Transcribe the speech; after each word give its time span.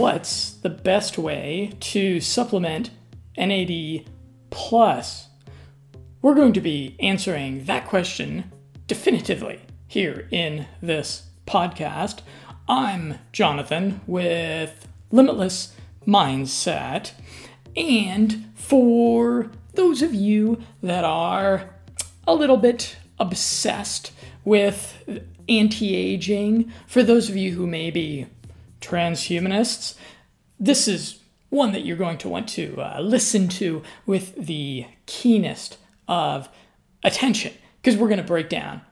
what's 0.00 0.52
the 0.52 0.70
best 0.70 1.18
way 1.18 1.70
to 1.78 2.22
supplement 2.22 2.88
NAD 3.36 4.06
plus? 4.48 5.28
We're 6.22 6.34
going 6.34 6.54
to 6.54 6.60
be 6.62 6.96
answering 7.00 7.66
that 7.66 7.86
question 7.86 8.50
definitively 8.86 9.60
here 9.86 10.26
in 10.30 10.64
this 10.80 11.24
podcast. 11.46 12.20
I'm 12.66 13.18
Jonathan 13.30 14.00
with 14.06 14.88
Limitless 15.10 15.76
Mindset. 16.06 17.12
And 17.76 18.50
for 18.54 19.50
those 19.74 20.00
of 20.00 20.14
you 20.14 20.62
that 20.82 21.04
are 21.04 21.74
a 22.26 22.34
little 22.34 22.56
bit 22.56 22.96
obsessed 23.18 24.12
with 24.46 25.22
anti 25.46 25.94
aging, 25.94 26.72
for 26.86 27.02
those 27.02 27.28
of 27.28 27.36
you 27.36 27.52
who 27.52 27.66
may 27.66 27.90
be 27.90 28.28
transhumanists, 28.80 29.94
this 30.58 30.88
is 30.88 31.20
one 31.48 31.72
that 31.72 31.84
you're 31.84 31.96
going 31.96 32.18
to 32.18 32.28
want 32.28 32.48
to 32.48 32.80
uh, 32.80 33.00
listen 33.00 33.48
to 33.48 33.82
with 34.06 34.34
the 34.36 34.86
keenest 35.06 35.78
of 36.06 36.48
attention 37.02 37.52
because 37.80 37.96
we're 37.96 38.08
going 38.08 38.20
to 38.20 38.24
break 38.24 38.48
down 38.48 38.82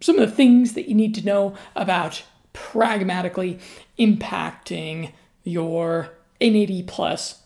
some 0.00 0.18
of 0.18 0.28
the 0.28 0.34
things 0.34 0.74
that 0.74 0.88
you 0.88 0.94
need 0.94 1.14
to 1.14 1.24
know 1.24 1.54
about 1.76 2.22
pragmatically 2.52 3.58
impacting 3.98 5.12
your 5.44 6.10
NAD 6.40 6.86
plus 6.86 7.42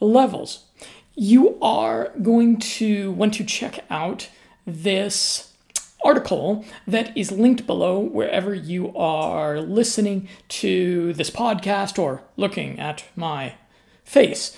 levels. 0.00 0.64
You 1.14 1.58
are 1.60 2.12
going 2.22 2.58
to 2.58 3.12
want 3.12 3.34
to 3.34 3.44
check 3.44 3.84
out 3.90 4.28
this 4.66 5.49
article 6.04 6.64
that 6.86 7.16
is 7.16 7.32
linked 7.32 7.66
below 7.66 7.98
wherever 7.98 8.54
you 8.54 8.94
are 8.96 9.60
listening 9.60 10.28
to 10.48 11.12
this 11.14 11.30
podcast 11.30 11.98
or 11.98 12.22
looking 12.36 12.78
at 12.78 13.04
my 13.16 13.54
face. 14.04 14.56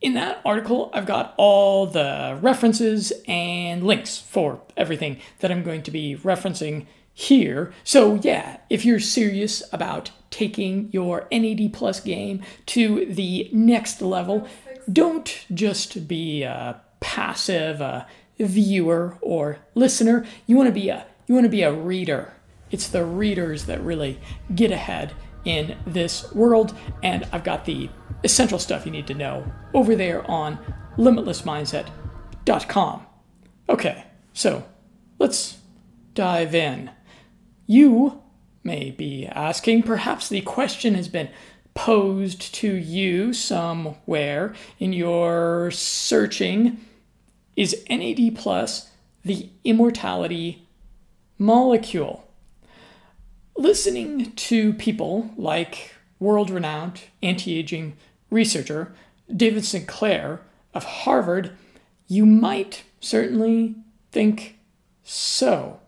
In 0.00 0.14
that 0.14 0.40
article, 0.44 0.90
I've 0.92 1.06
got 1.06 1.34
all 1.36 1.86
the 1.86 2.38
references 2.40 3.12
and 3.28 3.84
links 3.84 4.18
for 4.18 4.60
everything 4.76 5.18
that 5.38 5.52
I'm 5.52 5.62
going 5.62 5.82
to 5.84 5.90
be 5.90 6.16
referencing 6.16 6.86
here. 7.14 7.72
So, 7.84 8.14
yeah, 8.16 8.58
if 8.68 8.84
you're 8.84 8.98
serious 8.98 9.62
about 9.72 10.10
taking 10.30 10.88
your 10.92 11.28
NAD 11.30 11.72
Plus 11.72 12.00
game 12.00 12.42
to 12.66 13.06
the 13.06 13.48
next 13.52 14.02
level, 14.02 14.48
don't 14.92 15.46
just 15.54 16.08
be 16.08 16.42
a 16.42 16.80
passive 17.00 17.80
uh, 17.82 18.04
viewer 18.38 19.18
or 19.20 19.58
listener. 19.74 20.24
You 20.46 20.56
want 20.56 20.68
to 20.68 20.72
be 20.72 20.88
a 20.88 21.04
you 21.26 21.34
want 21.34 21.44
to 21.44 21.50
be 21.50 21.62
a 21.62 21.72
reader. 21.72 22.32
It's 22.70 22.88
the 22.88 23.04
readers 23.04 23.66
that 23.66 23.82
really 23.82 24.18
get 24.54 24.72
ahead 24.72 25.12
in 25.44 25.76
this 25.86 26.32
world, 26.32 26.74
and 27.02 27.26
I've 27.32 27.44
got 27.44 27.64
the 27.64 27.90
essential 28.24 28.58
stuff 28.58 28.84
you 28.86 28.92
need 28.92 29.06
to 29.08 29.14
know 29.14 29.44
over 29.74 29.96
there 29.96 30.30
on 30.30 30.58
limitlessmindset.com. 30.96 33.06
Okay, 33.68 34.04
so 34.32 34.64
let's 35.18 35.58
dive 36.14 36.54
in. 36.54 36.90
You 37.66 38.22
may 38.62 38.90
be 38.90 39.26
asking, 39.26 39.82
perhaps 39.82 40.28
the 40.28 40.40
question 40.42 40.94
has 40.94 41.08
been 41.08 41.28
posed 41.74 42.54
to 42.54 42.72
you 42.72 43.32
somewhere 43.32 44.54
in 44.78 44.92
your 44.92 45.70
searching 45.70 46.78
is 47.56 47.84
NAD 47.88 48.34
plus 48.34 48.90
the 49.24 49.50
immortality 49.64 50.66
molecule? 51.38 52.28
Listening 53.56 54.32
to 54.32 54.72
people 54.74 55.30
like 55.36 55.94
world 56.18 56.50
renowned 56.50 57.02
anti 57.22 57.58
aging 57.58 57.96
researcher 58.30 58.94
David 59.34 59.64
Sinclair 59.64 60.40
of 60.74 60.84
Harvard, 60.84 61.52
you 62.06 62.26
might 62.26 62.84
certainly 63.00 63.74
think 64.10 64.58
so. 65.02 65.80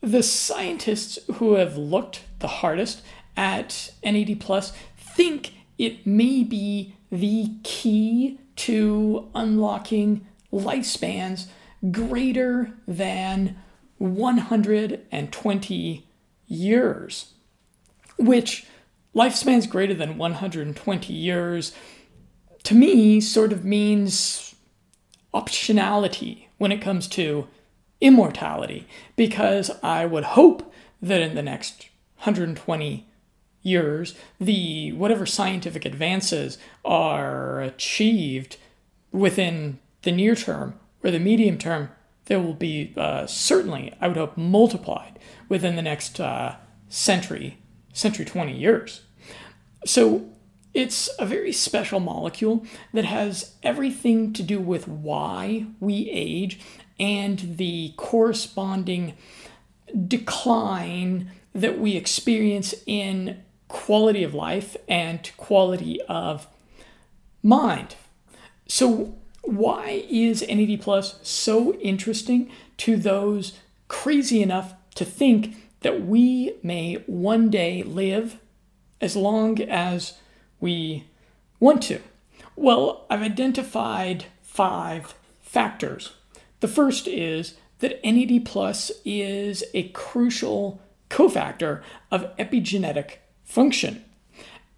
The 0.00 0.22
scientists 0.22 1.18
who 1.34 1.54
have 1.54 1.76
looked 1.76 2.24
the 2.40 2.48
hardest 2.48 3.02
at 3.36 3.92
NAD 4.04 4.40
plus 4.40 4.72
think 4.96 5.52
it 5.78 6.06
may 6.06 6.42
be 6.42 6.94
the 7.10 7.50
key 7.62 8.38
to 8.56 9.30
unlocking 9.34 10.26
lifespans 10.52 11.46
greater 11.90 12.72
than 12.86 13.56
120 13.98 16.06
years, 16.46 17.32
which 18.18 18.66
lifespans 19.14 19.68
greater 19.68 19.94
than 19.94 20.18
120 20.18 21.12
years 21.12 21.72
to 22.62 22.74
me 22.74 23.20
sort 23.20 23.52
of 23.52 23.64
means 23.64 24.54
optionality 25.34 26.46
when 26.58 26.72
it 26.72 26.80
comes 26.80 27.08
to 27.08 27.48
immortality, 28.00 28.86
because 29.16 29.70
I 29.82 30.06
would 30.06 30.24
hope 30.24 30.72
that 31.00 31.20
in 31.20 31.34
the 31.34 31.42
next 31.42 31.88
120 32.18 33.06
years, 33.62 34.14
the 34.40 34.92
whatever 34.92 35.26
scientific 35.26 35.84
advances 35.84 36.58
are 36.84 37.60
achieved 37.60 38.56
within 39.12 39.78
the 40.02 40.12
near 40.12 40.34
term 40.34 40.78
or 41.02 41.10
the 41.10 41.18
medium 41.18 41.58
term, 41.58 41.90
they 42.26 42.36
will 42.36 42.54
be 42.54 42.92
uh, 42.96 43.26
certainly, 43.26 43.92
I 44.00 44.08
would 44.08 44.16
hope, 44.16 44.36
multiplied 44.36 45.18
within 45.48 45.76
the 45.76 45.82
next 45.82 46.20
uh, 46.20 46.56
century, 46.88 47.58
century 47.92 48.24
20 48.24 48.56
years. 48.56 49.02
So 49.84 50.30
it's 50.74 51.10
a 51.18 51.26
very 51.26 51.52
special 51.52 52.00
molecule 52.00 52.64
that 52.94 53.04
has 53.04 53.54
everything 53.62 54.32
to 54.34 54.42
do 54.42 54.60
with 54.60 54.88
why 54.88 55.66
we 55.80 56.08
age 56.10 56.60
and 56.98 57.56
the 57.58 57.92
corresponding 57.96 59.14
decline 60.06 61.30
that 61.54 61.78
we 61.78 61.96
experience 61.96 62.74
in 62.86 63.42
quality 63.68 64.22
of 64.22 64.34
life 64.34 64.76
and 64.88 65.30
quality 65.36 66.00
of 66.02 66.46
mind. 67.42 67.96
So, 68.66 69.18
why 69.42 70.04
is 70.08 70.46
NAD 70.48 70.80
Plus 70.80 71.18
so 71.22 71.74
interesting 71.74 72.50
to 72.78 72.96
those 72.96 73.58
crazy 73.88 74.42
enough 74.42 74.74
to 74.94 75.04
think 75.04 75.56
that 75.80 76.06
we 76.06 76.54
may 76.62 76.94
one 77.06 77.50
day 77.50 77.82
live 77.82 78.38
as 79.00 79.16
long 79.16 79.60
as 79.62 80.14
we 80.60 81.04
want 81.60 81.82
to? 81.82 82.00
Well, 82.56 83.06
I've 83.10 83.22
identified 83.22 84.26
five 84.42 85.14
factors. 85.40 86.12
The 86.60 86.68
first 86.68 87.08
is 87.08 87.54
that 87.80 88.00
NAD 88.04 88.44
Plus 88.44 88.92
is 89.04 89.64
a 89.74 89.88
crucial 89.88 90.80
cofactor 91.10 91.82
of 92.10 92.34
epigenetic 92.36 93.16
function. 93.44 94.04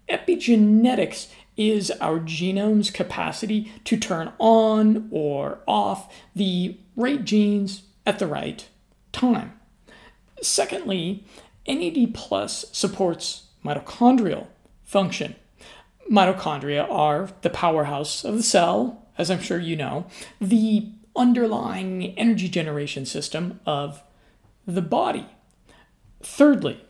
Epigenetics 0.09 1.27
is 1.57 1.91
our 2.01 2.19
genome's 2.19 2.91
capacity 2.91 3.71
to 3.85 3.97
turn 3.97 4.33
on 4.39 5.07
or 5.11 5.59
off 5.67 6.13
the 6.35 6.77
right 6.95 7.23
genes 7.23 7.83
at 8.05 8.19
the 8.19 8.27
right 8.27 8.67
time. 9.11 9.53
Secondly, 10.41 11.25
NAD 11.67 12.13
plus 12.13 12.65
supports 12.71 13.43
mitochondrial 13.63 14.47
function. 14.83 15.35
Mitochondria 16.11 16.89
are 16.89 17.29
the 17.41 17.49
powerhouse 17.49 18.23
of 18.23 18.37
the 18.37 18.43
cell, 18.43 19.07
as 19.17 19.31
I'm 19.31 19.41
sure 19.41 19.59
you 19.59 19.75
know, 19.75 20.05
the 20.39 20.91
underlying 21.15 22.17
energy 22.17 22.49
generation 22.49 23.05
system 23.05 23.59
of 23.65 24.03
the 24.67 24.81
body. 24.81 25.27
Thirdly, 26.21 26.84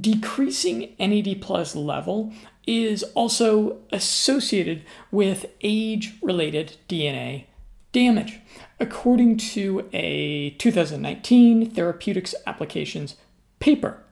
decreasing 0.00 0.94
NAD 0.98 1.40
plus 1.40 1.74
level 1.74 2.32
is 2.66 3.02
also 3.14 3.78
associated 3.92 4.82
with 5.10 5.46
age 5.62 6.14
related 6.22 6.76
DNA 6.88 7.44
damage, 7.92 8.40
according 8.80 9.36
to 9.36 9.88
a 9.92 10.50
2019 10.58 11.70
Therapeutics 11.70 12.34
Applications 12.46 13.16
paper. 13.60 14.02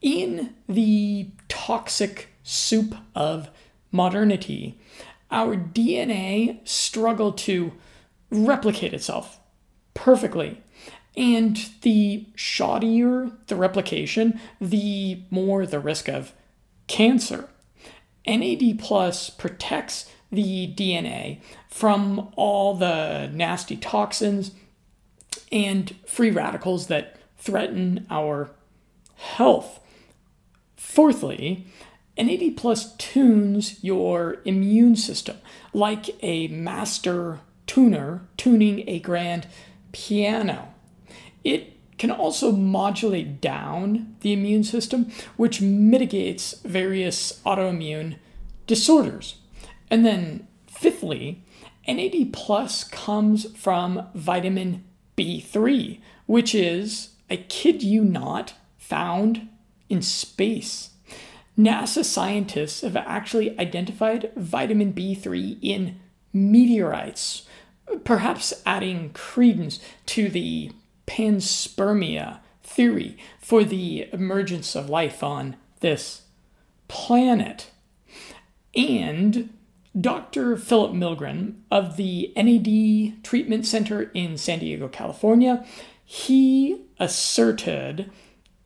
In 0.00 0.54
the 0.68 1.28
toxic 1.48 2.28
soup 2.42 2.94
of 3.14 3.48
modernity, 3.90 4.78
our 5.30 5.56
DNA 5.56 6.66
struggled 6.68 7.38
to 7.38 7.72
replicate 8.30 8.92
itself 8.92 9.38
perfectly. 9.94 10.60
And 11.16 11.56
the 11.82 12.26
shoddier 12.36 13.32
the 13.46 13.56
replication, 13.56 14.40
the 14.60 15.22
more 15.30 15.64
the 15.66 15.80
risk 15.80 16.08
of 16.08 16.32
cancer. 16.86 17.48
NAD 18.26 18.78
plus 18.78 19.30
protects 19.30 20.10
the 20.32 20.72
DNA 20.74 21.40
from 21.68 22.32
all 22.36 22.74
the 22.74 23.28
nasty 23.32 23.76
toxins 23.76 24.52
and 25.52 25.94
free 26.06 26.30
radicals 26.30 26.88
that 26.88 27.16
threaten 27.38 28.06
our 28.10 28.50
health. 29.16 29.80
Fourthly, 30.76 31.66
NAD 32.16 32.56
plus 32.56 32.94
tunes 32.96 33.82
your 33.82 34.38
immune 34.44 34.96
system 34.96 35.36
like 35.72 36.10
a 36.22 36.48
master 36.48 37.40
tuner 37.66 38.26
tuning 38.36 38.88
a 38.88 38.98
grand 39.00 39.46
piano. 39.92 40.73
It 41.44 41.74
can 41.98 42.10
also 42.10 42.50
modulate 42.50 43.40
down 43.40 44.16
the 44.20 44.32
immune 44.32 44.64
system, 44.64 45.12
which 45.36 45.60
mitigates 45.60 46.54
various 46.64 47.40
autoimmune 47.46 48.16
disorders. 48.66 49.36
And 49.90 50.04
then, 50.04 50.48
fifthly, 50.66 51.42
NAD 51.86 52.32
plus 52.32 52.82
comes 52.84 53.46
from 53.56 54.08
vitamin 54.14 54.84
B3, 55.16 56.00
which 56.26 56.54
is, 56.54 57.10
I 57.30 57.36
kid 57.36 57.82
you 57.82 58.02
not, 58.04 58.54
found 58.78 59.48
in 59.88 60.02
space. 60.02 60.90
NASA 61.56 62.04
scientists 62.04 62.80
have 62.80 62.96
actually 62.96 63.56
identified 63.58 64.32
vitamin 64.34 64.92
B3 64.92 65.58
in 65.62 66.00
meteorites, 66.32 67.46
perhaps 68.02 68.52
adding 68.66 69.10
credence 69.10 69.78
to 70.06 70.28
the 70.28 70.72
panspermia 71.06 72.40
theory 72.62 73.16
for 73.38 73.64
the 73.64 74.08
emergence 74.12 74.74
of 74.74 74.88
life 74.88 75.22
on 75.22 75.56
this 75.80 76.22
planet. 76.88 77.70
And 78.74 79.50
Dr. 79.98 80.56
Philip 80.56 80.92
Milgren 80.92 81.60
of 81.70 81.96
the 81.96 82.32
NAD 82.36 83.22
Treatment 83.22 83.64
Center 83.66 84.10
in 84.14 84.36
San 84.36 84.58
Diego, 84.58 84.88
California, 84.88 85.64
he 86.04 86.82
asserted 86.98 88.10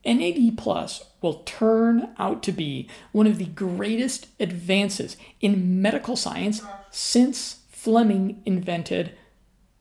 NAD 0.04 0.56
Plus 0.56 1.04
will 1.20 1.42
turn 1.44 2.14
out 2.18 2.42
to 2.44 2.52
be 2.52 2.88
one 3.12 3.26
of 3.26 3.38
the 3.38 3.46
greatest 3.46 4.28
advances 4.40 5.16
in 5.40 5.82
medical 5.82 6.16
science 6.16 6.62
since 6.90 7.60
Fleming 7.70 8.42
invented 8.46 9.12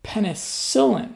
penicillin. 0.04 1.16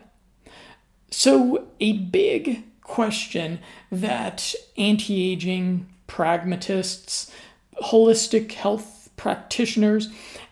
So, 1.11 1.67
a 1.79 1.93
big 1.93 2.63
question 2.81 3.59
that 3.91 4.55
anti 4.77 5.31
aging 5.31 5.87
pragmatists, 6.07 7.31
holistic 7.83 8.53
health 8.53 9.09
practitioners, 9.17 10.09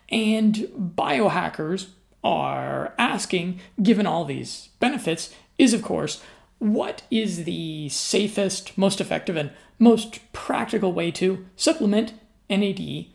and 0.09 0.56
biohackers 0.77 1.88
are 2.23 2.94
asking, 2.97 3.59
given 3.81 4.06
all 4.06 4.25
these 4.25 4.69
benefits, 4.79 5.33
is 5.57 5.73
of 5.73 5.81
course 5.81 6.21
what 6.59 7.03
is 7.09 7.45
the 7.45 7.88
safest, 7.89 8.77
most 8.77 9.00
effective, 9.00 9.38
and 9.38 9.51
most 9.79 10.19
practical 10.33 10.91
way 10.91 11.09
to 11.09 11.45
supplement 11.56 12.13
NAD 12.50 13.06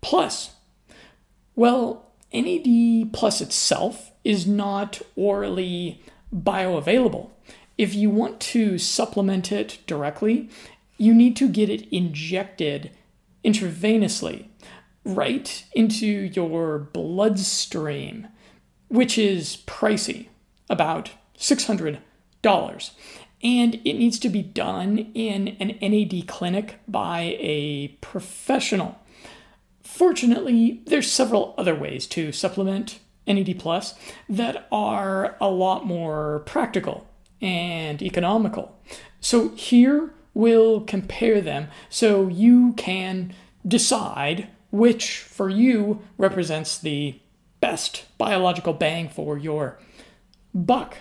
plus? 0.00 0.52
Well, 1.56 2.12
NAD 2.32 3.12
plus 3.12 3.40
itself 3.40 4.12
is 4.24 4.46
not 4.46 5.02
orally 5.16 6.00
bioavailable. 6.34 7.30
If 7.78 7.94
you 7.94 8.10
want 8.10 8.40
to 8.40 8.78
supplement 8.78 9.50
it 9.52 9.78
directly, 9.86 10.50
you 10.98 11.14
need 11.14 11.36
to 11.36 11.48
get 11.48 11.68
it 11.68 11.88
injected 11.90 12.90
intravenously 13.44 14.46
right 15.04 15.64
into 15.72 16.06
your 16.06 16.78
bloodstream, 16.78 18.28
which 18.88 19.18
is 19.18 19.58
pricey, 19.66 20.28
about 20.70 21.10
600 21.36 21.98
dollars. 22.42 22.92
And 23.42 23.76
it 23.84 23.94
needs 23.94 24.18
to 24.20 24.28
be 24.28 24.42
done 24.42 25.10
in 25.14 25.48
an 25.58 25.76
NAD 25.80 26.28
clinic 26.28 26.78
by 26.86 27.36
a 27.40 27.88
professional. 28.00 28.98
Fortunately, 29.82 30.80
there's 30.86 31.10
several 31.10 31.54
other 31.58 31.74
ways 31.74 32.06
to 32.08 32.30
supplement 32.30 33.00
NAD 33.26 33.58
Plus 33.58 33.94
that 34.28 34.66
are 34.72 35.36
a 35.40 35.48
lot 35.48 35.86
more 35.86 36.40
practical 36.46 37.06
and 37.40 38.02
economical. 38.02 38.78
So 39.20 39.50
here 39.50 40.12
we'll 40.34 40.80
compare 40.80 41.40
them 41.40 41.68
so 41.88 42.28
you 42.28 42.72
can 42.74 43.34
decide 43.66 44.48
which 44.70 45.18
for 45.18 45.48
you 45.48 46.00
represents 46.16 46.78
the 46.78 47.20
best 47.60 48.06
biological 48.18 48.72
bang 48.72 49.08
for 49.08 49.38
your 49.38 49.78
buck. 50.54 50.96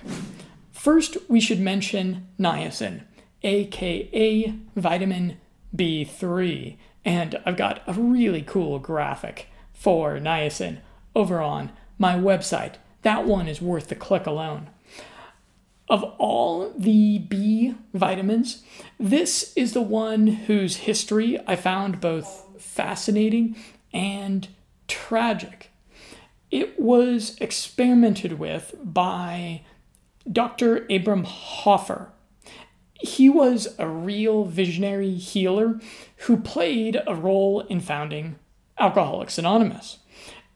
First, 0.72 1.18
we 1.30 1.40
should 1.40 1.60
mention 1.60 2.28
niacin, 2.40 3.04
aka 3.44 4.54
vitamin 4.76 5.38
B3. 5.76 6.78
And 7.04 7.40
I've 7.46 7.58
got 7.58 7.82
a 7.88 7.94
really 7.94 8.42
cool 8.42 8.78
graphic 8.80 9.48
for 9.74 10.20
niacin 10.20 10.80
over 11.16 11.42
on 11.42 11.72
my 12.02 12.16
website. 12.16 12.74
That 13.04 13.26
one 13.26 13.48
is 13.48 13.62
worth 13.62 13.88
the 13.88 13.96
click 13.96 14.26
alone. 14.26 14.72
Of 15.88 16.04
all 16.18 16.74
the 16.76 17.20
B 17.20 17.76
vitamins, 17.94 18.64
this 19.00 19.54
is 19.56 19.74
the 19.74 19.84
one 19.84 20.26
whose 20.28 20.78
history 20.78 21.38
I 21.46 21.56
found 21.56 22.02
both 22.02 22.48
fascinating 22.60 23.56
and 23.94 24.48
tragic. 24.88 25.70
It 26.50 26.80
was 26.80 27.38
experimented 27.40 28.40
with 28.40 28.74
by 28.84 29.62
Dr. 30.30 30.88
Abram 30.90 31.24
Hoffer. 31.26 32.10
He 32.96 33.30
was 33.30 33.76
a 33.78 33.88
real 33.88 34.46
visionary 34.46 35.14
healer 35.14 35.80
who 36.26 36.38
played 36.38 37.00
a 37.06 37.16
role 37.16 37.62
in 37.62 37.80
founding 37.80 38.40
Alcoholics 38.80 39.38
Anonymous. 39.38 40.00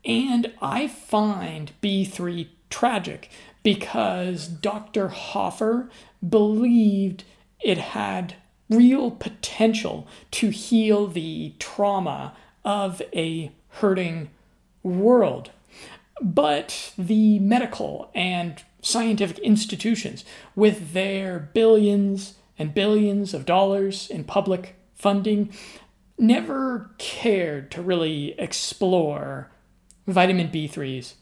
And 0.05 0.51
I 0.61 0.87
find 0.87 1.71
B3 1.81 2.47
tragic 2.69 3.29
because 3.63 4.47
Dr. 4.47 5.07
Hoffer 5.07 5.89
believed 6.27 7.23
it 7.59 7.77
had 7.77 8.35
real 8.69 9.11
potential 9.11 10.07
to 10.31 10.49
heal 10.49 11.07
the 11.07 11.53
trauma 11.59 12.35
of 12.63 13.01
a 13.13 13.51
hurting 13.69 14.29
world. 14.83 15.51
But 16.21 16.93
the 16.97 17.39
medical 17.39 18.11
and 18.13 18.63
scientific 18.81 19.39
institutions 19.39 20.23
with 20.55 20.93
their 20.93 21.39
billions 21.53 22.35
and 22.57 22.73
billions 22.73 23.33
of 23.33 23.45
dollars 23.45 24.09
in 24.09 24.23
public 24.23 24.75
funding 24.93 25.51
never 26.17 26.91
cared 26.97 27.71
to 27.71 27.81
really 27.81 28.35
explore 28.39 29.49
vitamin 30.07 30.49
B3's 30.49 31.15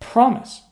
promise. 0.00 0.62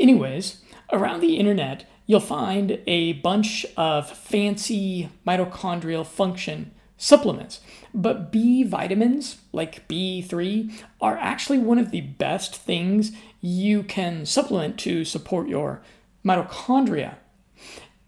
Anyways, 0.00 0.62
around 0.92 1.20
the 1.20 1.36
internet, 1.36 1.86
you'll 2.06 2.20
find 2.20 2.80
a 2.86 3.14
bunch 3.14 3.64
of 3.76 4.10
fancy 4.10 5.08
mitochondrial 5.26 6.06
function 6.06 6.72
supplements. 6.96 7.60
But 7.92 8.30
B 8.32 8.62
vitamins, 8.62 9.38
like 9.52 9.86
B3, 9.88 10.72
are 11.00 11.16
actually 11.18 11.58
one 11.58 11.78
of 11.78 11.90
the 11.90 12.00
best 12.00 12.56
things 12.56 13.12
you 13.40 13.82
can 13.82 14.26
supplement 14.26 14.78
to 14.80 15.04
support 15.04 15.48
your 15.48 15.82
mitochondria. 16.24 17.16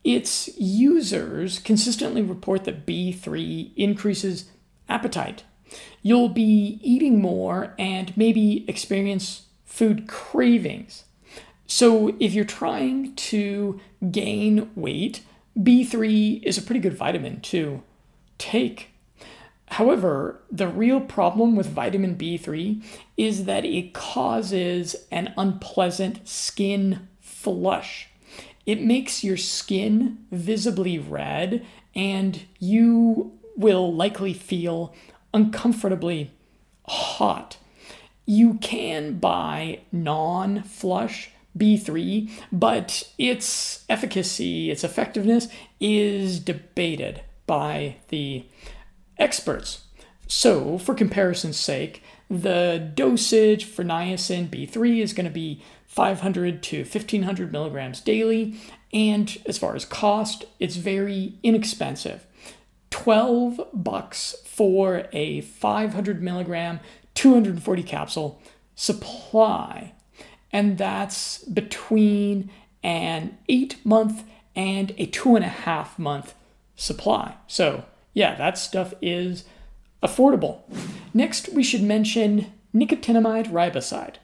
Its 0.02 0.48
users 0.56 1.58
consistently 1.58 2.22
report 2.22 2.64
that 2.64 2.86
B3 2.86 3.72
increases 3.76 4.50
appetite. 4.88 5.42
You'll 6.02 6.28
be 6.28 6.78
eating 6.82 7.20
more 7.20 7.74
and 7.78 8.16
maybe 8.16 8.64
experience 8.68 9.46
food 9.64 10.06
cravings. 10.08 11.04
So, 11.66 12.14
if 12.20 12.32
you're 12.32 12.44
trying 12.44 13.14
to 13.16 13.80
gain 14.10 14.70
weight, 14.76 15.22
B3 15.58 16.42
is 16.44 16.56
a 16.56 16.62
pretty 16.62 16.80
good 16.80 16.96
vitamin 16.96 17.40
to 17.40 17.82
take. 18.38 18.90
However, 19.68 20.40
the 20.50 20.68
real 20.68 21.00
problem 21.00 21.56
with 21.56 21.66
vitamin 21.66 22.14
B3 22.16 22.82
is 23.16 23.46
that 23.46 23.64
it 23.64 23.94
causes 23.94 24.94
an 25.10 25.34
unpleasant 25.36 26.26
skin 26.28 27.08
flush. 27.20 28.08
It 28.64 28.80
makes 28.80 29.24
your 29.24 29.36
skin 29.36 30.18
visibly 30.30 30.98
red, 30.98 31.64
and 31.94 32.42
you 32.58 33.32
will 33.56 33.92
likely 33.92 34.34
feel 34.34 34.94
uncomfortably 35.36 36.30
hot. 36.86 37.58
You 38.24 38.54
can 38.54 39.18
buy 39.18 39.80
non 39.92 40.62
flush 40.62 41.30
B3, 41.56 42.30
but 42.50 43.08
its 43.18 43.84
efficacy, 43.88 44.70
its 44.70 44.82
effectiveness 44.82 45.48
is 45.78 46.40
debated 46.40 47.22
by 47.46 47.96
the 48.08 48.46
experts. 49.18 49.84
So, 50.26 50.78
for 50.78 50.94
comparison's 50.94 51.56
sake, 51.56 52.02
the 52.28 52.90
dosage 52.94 53.64
for 53.64 53.84
niacin 53.84 54.48
B3 54.48 55.00
is 55.00 55.12
going 55.12 55.26
to 55.26 55.30
be 55.30 55.62
500 55.86 56.62
to 56.64 56.78
1500 56.78 57.52
milligrams 57.52 58.00
daily, 58.00 58.58
and 58.92 59.38
as 59.46 59.58
far 59.58 59.76
as 59.76 59.84
cost, 59.84 60.44
it's 60.58 60.76
very 60.76 61.34
inexpensive 61.44 62.26
12 62.96 63.60
bucks 63.74 64.34
for 64.46 65.06
a 65.12 65.42
500 65.42 66.22
milligram, 66.22 66.80
240 67.14 67.82
capsule 67.82 68.40
supply. 68.74 69.92
And 70.50 70.78
that's 70.78 71.44
between 71.44 72.50
an 72.82 73.36
eight 73.50 73.84
month 73.84 74.24
and 74.56 74.94
a 74.96 75.04
two 75.04 75.36
and 75.36 75.44
a 75.44 75.48
half 75.48 75.98
month 75.98 76.32
supply. 76.74 77.34
So, 77.46 77.84
yeah, 78.14 78.34
that 78.36 78.56
stuff 78.56 78.94
is 79.02 79.44
affordable. 80.02 80.60
Next, 81.12 81.50
we 81.50 81.62
should 81.62 81.82
mention 81.82 82.50
nicotinamide 82.74 83.48
riboside, 83.52 84.14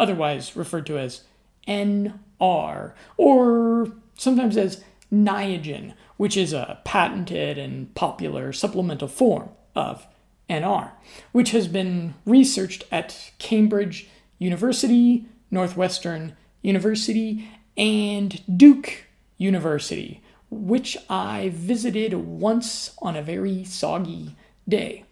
otherwise 0.00 0.56
referred 0.56 0.86
to 0.86 0.98
as 0.98 1.22
NR, 1.68 2.92
or 3.16 3.92
sometimes 4.16 4.56
as 4.56 4.82
Niagen, 5.12 5.94
which 6.16 6.36
is 6.36 6.52
a 6.52 6.80
patented 6.84 7.58
and 7.58 7.94
popular 7.94 8.52
supplemental 8.52 9.08
form 9.08 9.50
of 9.74 10.06
NR, 10.48 10.92
which 11.32 11.50
has 11.50 11.68
been 11.68 12.14
researched 12.24 12.84
at 12.90 13.32
Cambridge 13.38 14.08
University, 14.38 15.26
Northwestern 15.50 16.36
University, 16.62 17.48
and 17.76 18.42
Duke 18.56 19.06
University, 19.38 20.22
which 20.50 20.96
I 21.10 21.50
visited 21.54 22.14
once 22.14 22.94
on 23.00 23.16
a 23.16 23.22
very 23.22 23.64
soggy 23.64 24.36
day. 24.68 25.04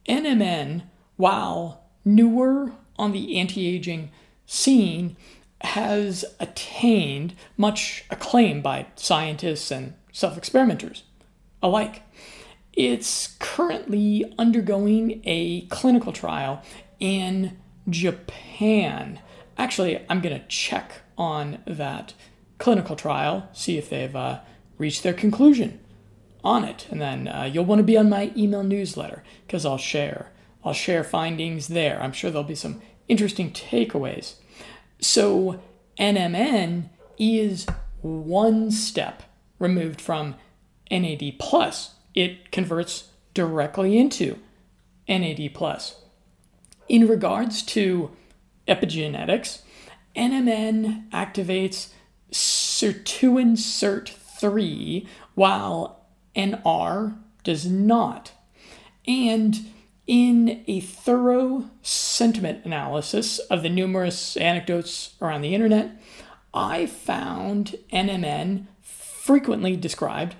NMN, 0.09 0.83
while 1.17 1.85
newer 2.05 2.73
on 2.97 3.13
the 3.13 3.39
anti 3.39 3.67
aging 3.67 4.11
scene, 4.47 5.17
has 5.63 6.25
attained 6.39 7.35
much 7.57 8.05
acclaim 8.11 8.61
by 8.61 8.87
scientists 8.97 9.71
and 9.71 9.95
self 10.13 10.37
experimenters 10.37 11.05
alike. 11.63 12.03
It's 12.75 13.37
currently 13.39 14.33
undergoing 14.39 15.23
a 15.25 15.63
clinical 15.67 16.13
trial 16.13 16.63
in 17.01 17.57
Japan. 17.89 19.21
Actually, 19.57 20.05
I'm 20.09 20.21
going 20.21 20.39
to 20.39 20.47
check 20.49 21.03
on 21.17 21.63
that 21.67 22.15
clinical 22.59 22.97
trial, 22.97 23.49
see 23.53 23.79
if 23.79 23.89
they've 23.89 24.15
uh, 24.15 24.41
reached 24.79 25.03
their 25.03 25.15
conclusion 25.15 25.81
on 26.43 26.65
it, 26.65 26.87
and 26.91 27.01
then 27.01 27.29
uh, 27.29 27.49
you'll 27.51 27.65
want 27.65 27.79
to 27.79 27.85
be 27.85 27.97
on 27.97 28.09
my 28.09 28.33
email 28.37 28.63
newsletter 28.63 29.23
because 29.47 29.65
I'll 29.65 29.79
share 29.79 30.31
I'll 30.65 30.73
share 30.73 31.05
findings 31.05 31.69
there. 31.69 32.03
I'm 32.03 32.13
sure 32.13 32.31
there'll 32.31 32.43
be 32.43 32.55
some 32.55 32.81
interesting 33.07 33.51
takeaways. 33.51 34.37
So 34.99 35.61
NMN 35.99 36.89
is 37.19 37.67
one 38.01 38.71
step 38.71 39.23
removed 39.59 40.01
from 40.01 40.37
NAD 40.91 41.35
plus. 41.39 41.95
It 42.15 42.51
converts 42.51 43.11
directly 43.35 43.99
into 43.99 44.39
NAD 45.07 45.51
plus. 45.53 46.01
In 46.89 47.07
regards 47.09 47.63
to 47.63 48.11
epigenetics, 48.67 49.63
NMN 50.17 51.11
activates 51.11 51.89
sirtuin 52.31 53.57
SIRT3 53.57 55.07
while 55.35 56.05
NR 56.37 57.19
does 57.43 57.67
not. 57.67 58.33
And 59.07 59.67
in 60.07 60.65
a 60.67 60.81
thorough 60.81 61.71
sentiment 61.83 62.65
analysis 62.65 63.39
of 63.39 63.63
the 63.63 63.69
numerous 63.69 64.37
anecdotes 64.37 65.15
around 65.21 65.43
the 65.43 65.55
internet, 65.55 66.01
I 66.53 66.87
found 66.87 67.77
NMN 67.93 68.67
frequently 68.83 69.77
described 69.77 70.37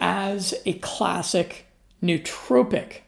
as 0.00 0.54
a 0.64 0.74
classic 0.74 1.66
nootropic. 2.02 2.98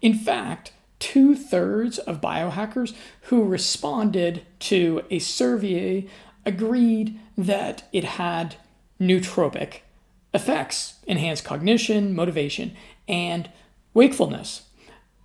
In 0.00 0.14
fact, 0.14 0.72
two 1.02 1.34
thirds 1.34 1.98
of 1.98 2.20
biohackers 2.20 2.94
who 3.22 3.42
responded 3.42 4.46
to 4.60 5.02
a 5.10 5.18
survey 5.18 6.06
agreed 6.46 7.18
that 7.36 7.88
it 7.92 8.04
had 8.04 8.54
nootropic 9.00 9.80
effects, 10.32 11.00
enhanced 11.08 11.44
cognition, 11.44 12.14
motivation, 12.14 12.76
and 13.08 13.50
wakefulness. 13.92 14.68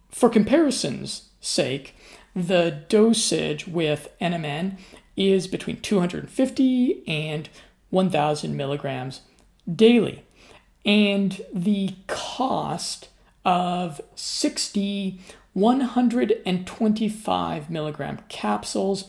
For 0.10 0.30
comparison's 0.30 1.30
sake, 1.42 1.94
the 2.36 2.84
dosage 2.90 3.68
with 3.68 4.10
NMN 4.20 4.80
is 5.16 5.46
between 5.46 5.80
250 5.82 7.04
and 7.08 7.50
1000 7.92 8.58
milligrams 8.58 9.22
daily. 9.72 10.24
And 10.84 11.40
the 11.54 11.94
cost 12.08 13.10
of 13.48 14.02
60 14.16 15.22
125 15.58 17.70
milligram 17.72 18.20
capsules 18.30 19.06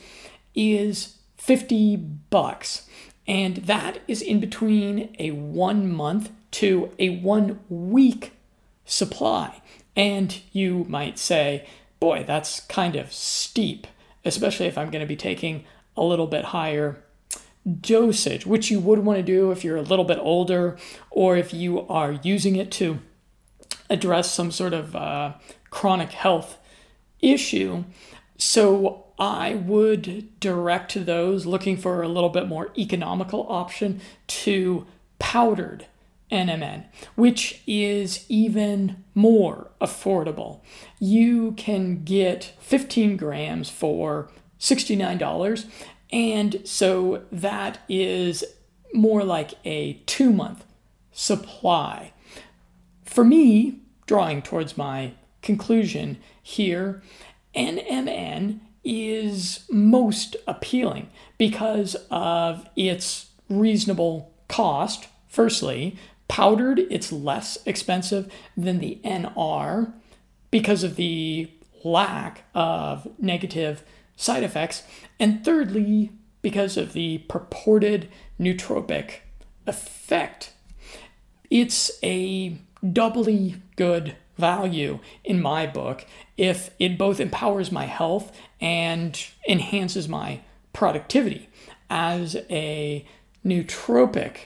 is 0.55 1.19
50 1.37 1.97
bucks. 1.97 2.89
And 3.27 3.57
that 3.59 4.01
is 4.09 4.23
in 4.23 4.41
between 4.41 5.15
a 5.19 5.33
one 5.33 5.93
month 5.93 6.33
to 6.53 6.91
a 6.99 7.19
one 7.19 7.61
week 7.69 8.33
supply. 8.87 9.61
And 9.95 10.41
you 10.53 10.87
might 10.89 11.19
say, 11.19 11.67
boy, 12.01 12.25
that's 12.27 12.61
kind 12.61 12.97
of 12.97 13.13
steep, 13.13 13.87
especially 14.25 14.69
if 14.69 14.79
I'm 14.79 14.91
going 14.91 15.05
to 15.05 15.07
be 15.07 15.17
taking 15.17 15.67
a 15.99 16.03
little 16.03 16.27
bit 16.27 16.47
higher 16.47 17.05
dosage, 17.71 18.47
which 18.47 18.71
you 18.71 18.81
would 18.81 19.01
want 19.01 19.19
to 19.19 19.23
do 19.23 19.51
if 19.51 19.65
you're 19.65 19.77
a 19.77 19.83
little 19.83 20.07
bit 20.07 20.19
older 20.19 20.79
or 21.11 21.37
if 21.37 21.53
you 21.53 21.87
are 21.89 22.13
using 22.23 22.57
it 22.57 22.73
to 22.73 23.01
address 23.91 24.33
some 24.33 24.51
sort 24.51 24.73
of 24.73 24.97
uh, 24.97 25.35
chronic 25.71 26.11
health 26.13 26.59
issue. 27.21 27.85
So 28.37 29.07
I 29.19 29.55
would 29.55 30.39
direct 30.41 31.05
those 31.05 31.45
looking 31.45 31.77
for 31.77 32.03
a 32.03 32.09
little 32.09 32.29
bit 32.31 32.47
more 32.47 32.71
economical 32.79 33.47
option 33.49 34.01
to 34.29 34.87
powdered 35.19 35.87
NMN, 36.31 36.85
which 37.17 37.63
is 37.67 38.25
even 38.29 39.05
more 39.15 39.71
affordable. 39.81 40.61
You 41.01 41.53
can 41.53 42.05
get 42.05 42.53
15 42.61 43.17
grams 43.17 43.71
for 43.71 44.31
$69, 44.61 45.65
and 46.13 46.61
so 46.65 47.25
that 47.33 47.79
is 47.89 48.45
more 48.95 49.25
like 49.25 49.55
a 49.65 49.95
two 50.07 50.33
month 50.33 50.65
supply. 51.13 52.13
For 53.05 53.25
me, 53.25 53.81
drawing 54.07 54.43
towards 54.43 54.77
my 54.77 55.15
conclusion 55.49 56.19
here, 56.43 57.03
NMN 57.57 58.61
is 58.85 59.65
most 59.71 60.37
appealing 60.47 61.09
because 61.39 61.97
of 62.11 62.69
its 62.77 63.31
reasonable 63.49 64.31
cost, 64.47 65.09
firstly. 65.27 65.97
Powdered, 66.29 66.81
it's 66.91 67.11
less 67.11 67.57
expensive 67.65 68.31
than 68.59 68.79
the 68.79 69.01
NR 69.03 69.95
because 70.51 70.85
of 70.85 70.97
the 70.97 71.51
lack 71.83 72.45
of 72.55 73.09
negative 73.19 73.83
side 74.17 74.43
effects. 74.43 74.83
And 75.19 75.43
thirdly, 75.43 76.11
because 76.43 76.77
of 76.77 76.93
the 76.93 77.25
purported 77.27 78.11
nootropic 78.39 79.21
effect. 79.67 80.53
It's 81.49 81.91
a 82.03 82.59
doubly 82.93 83.63
good 83.77 84.15
value 84.39 85.01
in 85.25 85.43
my 85.43 85.67
book 85.67 86.07
if 86.37 86.71
it 86.79 86.97
both 86.97 87.21
empowers 87.21 87.71
my 87.71 87.85
health 87.85 88.33
and 88.61 89.27
enhances 89.47 90.09
my 90.09 90.41
productivity 90.73 91.49
as 91.91 92.37
a 92.49 93.05
nootropic. 93.45 94.37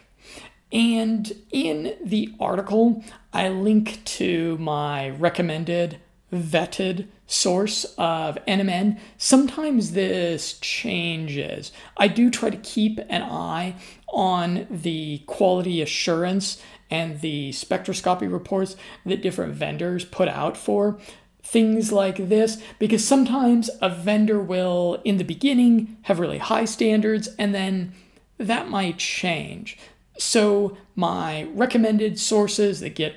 And 0.73 1.31
in 1.51 1.95
the 2.03 2.35
article, 2.41 3.05
I 3.33 3.49
link 3.51 4.03
to 4.05 4.57
my 4.59 5.11
recommended 5.11 5.99
vetted 6.33 7.09
source 7.27 7.85
of 7.99 8.39
NMN. 8.49 8.99
Sometimes 9.19 9.93
this 9.93 10.59
changes. 10.61 11.73
I 11.97 12.09
do 12.09 12.31
try 12.31 12.51
to 12.51 12.57
keep 12.57 12.99
an 13.09 13.23
eye 13.23 13.75
on 14.09 14.67
the 14.71 15.19
quality 15.27 15.83
assurance 15.83 16.63
and 16.93 17.23
the 17.23 17.49
spectroscopy 17.53 18.31
reports 18.31 18.77
that 19.07 19.23
different 19.23 19.55
vendors 19.55 20.05
put 20.05 20.29
out 20.29 20.59
for 20.59 20.99
things 21.43 21.91
like 21.91 22.29
this 22.29 22.63
because 22.79 23.03
sometimes 23.03 23.71
a 23.81 23.89
vendor 23.89 24.39
will, 24.39 25.01
in 25.03 25.17
the 25.17 25.25
beginning, 25.25 25.97
have 26.03 26.21
really 26.21 26.37
high 26.37 26.67
standards 26.67 27.31
and 27.39 27.55
then 27.55 27.95
that 28.37 28.69
might 28.69 28.99
change. 28.99 29.79
So, 30.19 30.77
my 30.95 31.45
recommended 31.55 32.21
sources 32.21 32.81
that 32.81 32.95
get 32.95 33.15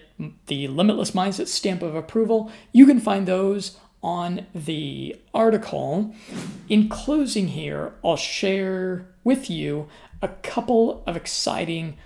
the 0.48 0.70
Limitless 0.70 1.12
Mindset 1.12 1.48
stamp 1.48 1.82
of 1.84 1.94
approval, 1.94 2.50
you 2.72 2.86
can 2.86 3.02
find 3.02 3.28
those 3.28 3.78
on 4.02 4.46
the 4.56 5.20
article. 5.34 6.16
In 6.70 6.88
closing, 6.88 7.50
here, 7.50 7.92
I'll 8.06 8.16
share 8.16 9.06
with 9.26 9.50
you 9.50 9.90
a 10.22 10.30
couple 10.30 11.04
of 11.06 11.18
exciting 11.18 11.98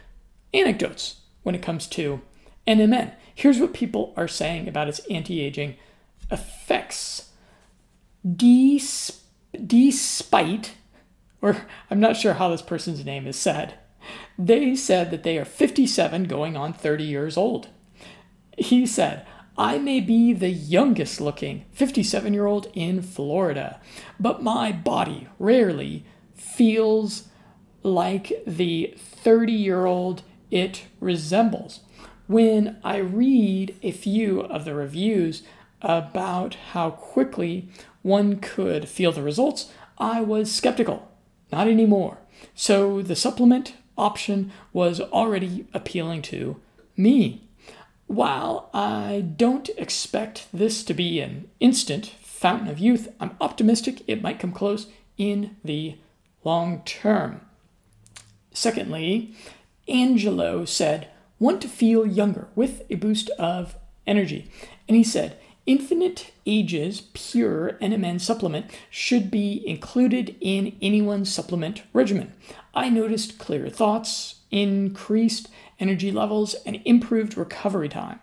anecdotes 0.52 1.19
when 1.50 1.56
it 1.56 1.64
comes 1.64 1.88
to 1.88 2.22
NMN. 2.68 3.12
Here's 3.34 3.58
what 3.58 3.74
people 3.74 4.14
are 4.16 4.28
saying 4.28 4.68
about 4.68 4.88
its 4.88 5.00
anti 5.10 5.42
aging 5.42 5.78
effects. 6.30 7.32
Despite, 9.66 10.76
or 11.42 11.66
I'm 11.90 12.00
not 12.00 12.18
sure 12.18 12.36
how 12.36 12.50
this 12.50 12.62
person's 12.62 13.04
name 13.04 13.26
is 13.26 13.36
said, 13.36 13.80
they 14.38 14.76
said 14.76 15.10
that 15.10 15.24
they 15.24 15.40
are 15.40 15.46
57 15.46 16.26
going 16.26 16.56
on 16.56 16.72
30 16.72 17.04
years 17.04 17.36
old. 17.36 17.70
He 18.56 18.86
said, 18.86 19.26
I 19.58 19.80
may 19.80 20.02
be 20.02 20.34
the 20.34 20.52
youngest 20.52 21.20
looking 21.20 21.66
57 21.72 22.32
year 22.32 22.46
old 22.46 22.68
in 22.76 23.02
Florida, 23.02 23.82
but 24.20 24.44
my 24.44 24.72
body 24.72 25.30
rarely 25.40 26.06
feels 26.36 27.24
like 27.82 28.44
the 28.46 28.94
30 29.00 29.52
year 29.52 29.88
old 29.88 30.22
it 30.52 30.86
resembles. 31.00 31.82
When 32.28 32.78
I 32.84 32.98
read 32.98 33.76
a 33.82 33.92
few 33.92 34.42
of 34.42 34.66
the 34.66 34.76
reviews 34.76 35.44
about 35.82 36.56
how 36.74 36.92
quickly 36.92 37.70
one 38.02 38.40
could 38.40 38.88
feel 38.88 39.12
the 39.12 39.24
results, 39.24 39.72
I 39.98 40.22
was 40.22 40.52
skeptical. 40.52 41.12
Not 41.52 41.68
anymore. 41.68 42.20
So 42.54 43.02
the 43.02 43.16
supplement 43.16 43.74
option 43.98 44.52
was 44.72 45.02
already 45.02 45.68
appealing 45.74 46.22
to 46.24 46.60
me. 46.96 47.42
While 48.08 48.70
I 48.74 49.26
don't 49.36 49.70
expect 49.78 50.48
this 50.54 50.84
to 50.86 50.94
be 50.94 51.20
an 51.20 51.50
instant 51.60 52.08
fountain 52.22 52.68
of 52.68 52.80
youth, 52.80 53.10
I'm 53.20 53.36
optimistic 53.42 54.02
it 54.08 54.22
might 54.22 54.40
come 54.40 54.52
close 54.52 54.88
in 55.18 55.58
the 55.64 55.98
long 56.44 56.82
term. 56.86 57.42
Secondly, 58.52 59.36
Angelo 59.90 60.66
said, 60.66 61.10
Want 61.40 61.62
to 61.62 61.68
feel 61.68 62.06
younger 62.06 62.48
with 62.56 62.84
a 62.90 62.96
boost 62.96 63.30
of 63.32 63.76
energy. 64.06 64.52
And 64.88 64.98
he 64.98 65.04
said, 65.04 65.38
Infinite 65.66 66.32
Ages 66.46 67.02
Pure 67.14 67.74
NMN 67.82 68.20
supplement 68.20 68.72
should 68.90 69.30
be 69.30 69.64
included 69.68 70.36
in 70.42 70.76
anyone's 70.82 71.32
supplement 71.32 71.84
regimen. 71.94 72.34
I 72.74 72.90
noticed 72.90 73.38
clear 73.38 73.70
thoughts, 73.70 74.36
increased 74.50 75.48
energy 75.80 76.12
levels, 76.12 76.56
and 76.66 76.82
improved 76.86 77.38
recovery 77.38 77.88
time. 77.88 78.20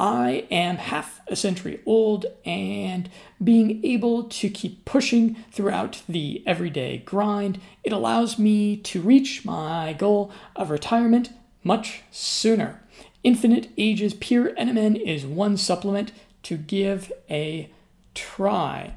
I 0.00 0.46
am 0.50 0.78
half 0.78 1.20
a 1.28 1.36
century 1.36 1.80
old, 1.84 2.24
and 2.46 3.10
being 3.44 3.84
able 3.84 4.24
to 4.24 4.48
keep 4.48 4.86
pushing 4.86 5.34
throughout 5.52 6.02
the 6.08 6.42
everyday 6.46 6.98
grind, 6.98 7.60
it 7.84 7.92
allows 7.92 8.38
me 8.38 8.78
to 8.78 9.02
reach 9.02 9.44
my 9.44 9.92
goal 9.92 10.32
of 10.56 10.70
retirement 10.70 11.28
much 11.62 12.00
sooner. 12.10 12.82
Infinite 13.22 13.68
Ages 13.76 14.14
Pure 14.14 14.54
NMN 14.54 14.98
is 14.98 15.26
one 15.26 15.58
supplement 15.58 16.12
to 16.44 16.56
give 16.56 17.12
a 17.28 17.70
try. 18.14 18.94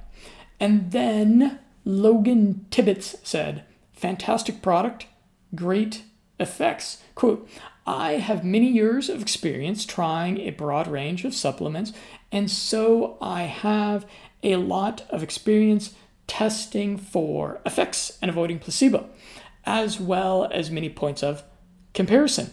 And 0.58 0.92
then 0.94 1.60
Logan 1.84 2.66
Tibbetts 2.72 3.18
said, 3.24 3.66
Fantastic 3.92 4.62
product, 4.62 5.08
great 5.54 6.04
effects. 6.40 7.02
Quote, 7.16 7.48
I 7.86 8.14
have 8.14 8.46
many 8.46 8.70
years 8.70 9.10
of 9.10 9.22
experience 9.22 9.86
trying 9.86 10.40
a 10.40 10.52
broad 10.52 10.88
range 10.88 11.26
of 11.26 11.34
supplements, 11.34 11.92
and 12.32 12.50
so 12.50 13.18
I 13.22 13.44
have 13.44 14.06
a 14.42 14.56
lot 14.56 15.04
of 15.10 15.22
experience 15.24 15.94
testing 16.28 16.98
for 16.98 17.60
effects 17.66 18.18
and 18.22 18.30
avoiding 18.30 18.60
placebo, 18.60 19.10
as 19.66 20.00
well 20.00 20.48
as 20.52 20.72
many 20.72 20.90
points 20.90 21.22
of 21.22 21.44
comparison. 21.94 22.52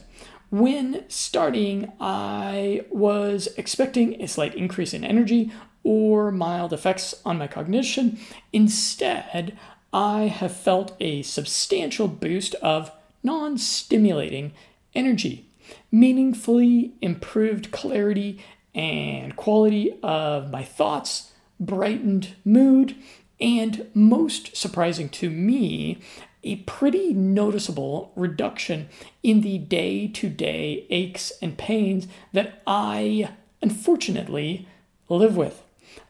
When 0.50 1.04
starting, 1.08 1.92
I 2.00 2.84
was 2.90 3.48
expecting 3.56 4.20
a 4.20 4.26
slight 4.26 4.54
increase 4.56 4.92
in 4.92 5.04
energy 5.04 5.52
or 5.84 6.32
mild 6.32 6.72
effects 6.72 7.14
on 7.24 7.38
my 7.38 7.46
cognition. 7.46 8.18
Instead, 8.52 9.56
I 9.92 10.22
have 10.24 10.54
felt 10.54 10.96
a 11.00 11.22
substantial 11.22 12.08
boost 12.08 12.54
of 12.56 12.90
non 13.22 13.58
stimulating 13.58 14.52
energy, 14.94 15.46
meaningfully 15.90 16.92
improved 17.00 17.70
clarity 17.70 18.42
and 18.74 19.36
quality 19.36 19.98
of 20.02 20.50
my 20.50 20.62
thoughts, 20.62 21.32
brightened 21.58 22.34
mood, 22.44 22.94
and 23.40 23.86
most 23.94 24.56
surprising 24.56 25.08
to 25.08 25.30
me, 25.30 25.98
a 26.42 26.56
pretty 26.56 27.12
noticeable 27.12 28.12
reduction 28.16 28.88
in 29.22 29.42
the 29.42 29.58
day 29.58 30.06
to 30.08 30.28
day 30.28 30.86
aches 30.88 31.32
and 31.42 31.58
pains 31.58 32.06
that 32.32 32.62
I 32.66 33.30
unfortunately 33.60 34.66
live 35.08 35.36
with. 35.36 35.62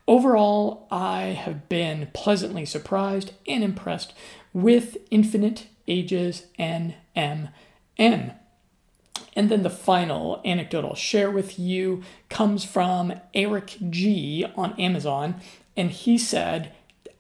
Overall, 0.06 0.86
I 0.90 1.22
have 1.22 1.68
been 1.68 2.08
pleasantly 2.12 2.64
surprised 2.64 3.32
and 3.46 3.64
impressed 3.64 4.12
with 4.52 4.96
Infinite 5.10 5.66
Ages 5.86 6.46
NMN. 6.58 7.50
And 7.98 9.48
then 9.48 9.62
the 9.62 9.70
final 9.70 10.40
anecdote 10.44 10.84
I'll 10.84 10.94
share 10.94 11.30
with 11.30 11.58
you 11.58 12.02
comes 12.28 12.64
from 12.64 13.14
Eric 13.34 13.76
G 13.90 14.44
on 14.56 14.78
Amazon. 14.78 15.40
And 15.76 15.90
he 15.90 16.18
said, 16.18 16.72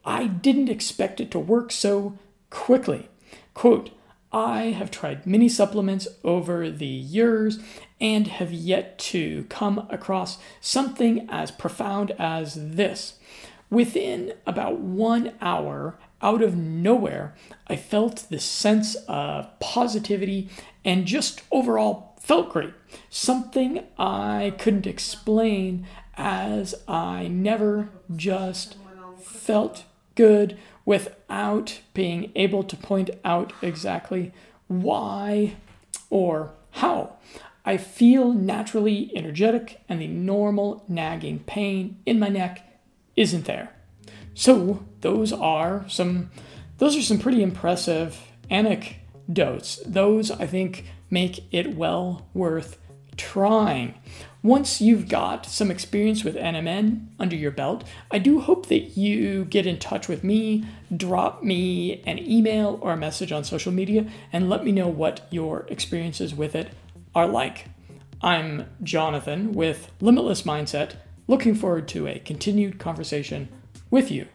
I 0.04 0.26
didn't 0.26 0.68
expect 0.68 1.20
it 1.20 1.30
to 1.30 1.38
work 1.38 1.70
so 1.70 2.18
quickly. 2.50 3.08
Quote, 3.54 3.90
I 4.32 4.66
have 4.66 4.90
tried 4.90 5.26
many 5.26 5.48
supplements 5.48 6.06
over 6.22 6.70
the 6.70 6.86
years 6.86 7.58
and 8.00 8.28
have 8.28 8.52
yet 8.52 8.98
to 8.98 9.44
come 9.48 9.86
across 9.90 10.38
something 10.60 11.28
as 11.28 11.50
profound 11.50 12.12
as 12.18 12.54
this. 12.54 13.14
Within 13.70 14.34
about 14.46 14.78
one 14.78 15.32
hour, 15.40 15.98
out 16.22 16.42
of 16.42 16.56
nowhere, 16.56 17.34
I 17.66 17.76
felt 17.76 18.26
this 18.30 18.44
sense 18.44 18.96
of 19.08 19.58
positivity 19.60 20.48
and 20.84 21.06
just 21.06 21.42
overall 21.50 22.16
felt 22.20 22.50
great. 22.50 22.74
Something 23.08 23.84
I 23.98 24.54
couldn't 24.58 24.86
explain 24.86 25.86
as 26.16 26.74
I 26.86 27.28
never 27.28 27.88
just 28.14 28.76
felt 29.22 29.84
good 30.14 30.58
without 30.84 31.80
being 31.94 32.32
able 32.34 32.62
to 32.64 32.76
point 32.76 33.10
out 33.24 33.52
exactly 33.62 34.32
why 34.66 35.56
or 36.10 36.52
how. 36.72 37.16
I 37.64 37.76
feel 37.76 38.32
naturally 38.32 39.12
energetic 39.14 39.80
and 39.88 40.00
the 40.00 40.06
normal 40.06 40.84
nagging 40.88 41.40
pain 41.40 41.98
in 42.06 42.18
my 42.18 42.28
neck 42.28 42.66
isn't 43.16 43.44
there. 43.44 43.74
So, 44.40 44.82
those 45.02 45.34
are 45.34 45.84
some 45.86 46.30
those 46.78 46.96
are 46.96 47.02
some 47.02 47.18
pretty 47.18 47.42
impressive 47.42 48.18
anecdotes. 48.48 49.78
Those 49.84 50.30
I 50.30 50.46
think 50.46 50.86
make 51.10 51.44
it 51.52 51.76
well 51.76 52.26
worth 52.32 52.78
trying. 53.18 53.96
Once 54.42 54.80
you've 54.80 55.10
got 55.10 55.44
some 55.44 55.70
experience 55.70 56.24
with 56.24 56.36
NMN 56.36 57.08
under 57.18 57.36
your 57.36 57.50
belt, 57.50 57.84
I 58.10 58.18
do 58.18 58.40
hope 58.40 58.68
that 58.68 58.96
you 58.96 59.44
get 59.44 59.66
in 59.66 59.78
touch 59.78 60.08
with 60.08 60.24
me, 60.24 60.64
drop 60.96 61.42
me 61.42 62.02
an 62.06 62.18
email 62.18 62.78
or 62.80 62.92
a 62.92 62.96
message 62.96 63.32
on 63.32 63.44
social 63.44 63.72
media, 63.72 64.06
and 64.32 64.48
let 64.48 64.64
me 64.64 64.72
know 64.72 64.88
what 64.88 65.26
your 65.28 65.66
experiences 65.68 66.34
with 66.34 66.54
it 66.54 66.70
are 67.14 67.28
like. 67.28 67.66
I'm 68.22 68.70
Jonathan 68.82 69.52
with 69.52 69.92
Limitless 70.00 70.44
Mindset, 70.44 70.94
looking 71.28 71.54
forward 71.54 71.88
to 71.88 72.06
a 72.06 72.20
continued 72.20 72.78
conversation 72.78 73.50
with 73.90 74.10
you. 74.10 74.28